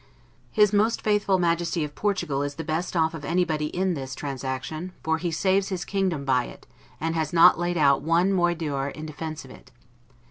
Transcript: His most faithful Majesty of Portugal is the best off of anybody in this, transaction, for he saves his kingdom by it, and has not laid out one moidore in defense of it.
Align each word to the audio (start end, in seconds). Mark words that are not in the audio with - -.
His 0.51 0.73
most 0.73 1.03
faithful 1.03 1.37
Majesty 1.37 1.83
of 1.83 1.93
Portugal 1.93 2.41
is 2.41 2.55
the 2.55 2.63
best 2.63 2.97
off 2.97 3.13
of 3.13 3.23
anybody 3.23 3.67
in 3.67 3.93
this, 3.93 4.15
transaction, 4.15 4.93
for 5.03 5.19
he 5.19 5.29
saves 5.29 5.67
his 5.69 5.85
kingdom 5.85 6.25
by 6.25 6.45
it, 6.45 6.65
and 6.99 7.13
has 7.13 7.31
not 7.31 7.59
laid 7.59 7.77
out 7.77 8.01
one 8.01 8.33
moidore 8.33 8.89
in 8.89 9.05
defense 9.05 9.45
of 9.45 9.51
it. 9.51 9.69